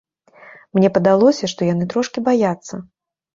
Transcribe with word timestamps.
Мне 0.77 0.89
падалося, 0.95 1.49
што 1.51 1.67
яны 1.73 1.83
трошкі 1.93 2.25
баяцца. 2.31 2.81